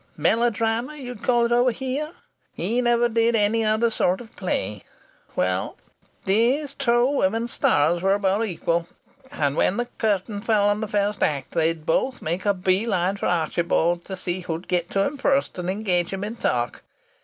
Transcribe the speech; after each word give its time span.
Melodrama 0.17 0.95
you'd 0.97 1.21
call 1.21 1.45
it 1.45 1.51
over 1.51 1.69
here. 1.69 2.13
He 2.53 2.81
never 2.81 3.07
did 3.07 3.35
any 3.35 3.63
other 3.63 3.91
sort 3.91 4.19
of 4.19 4.35
play. 4.35 4.81
Well, 5.35 5.77
these 6.25 6.73
two 6.73 7.05
women 7.07 7.47
stars 7.47 8.01
were 8.01 8.15
about 8.15 8.43
equal, 8.47 8.87
and 9.31 9.55
when 9.55 9.77
the 9.77 9.85
curtain 9.99 10.41
fell 10.41 10.67
on 10.67 10.81
the 10.81 10.87
first 10.87 11.21
act 11.21 11.51
they'd 11.51 11.85
both 11.85 12.19
make 12.19 12.47
a 12.47 12.53
bee 12.55 12.87
line 12.87 13.17
for 13.17 13.27
Archibald 13.27 14.03
to 14.05 14.17
see 14.17 14.39
who'd 14.39 14.67
get 14.67 14.89
to 14.89 15.01
him 15.05 15.19
first 15.19 15.59
and 15.59 15.69
engage 15.69 16.11
him 16.11 16.23
in 16.23 16.35
talk. 16.35 16.81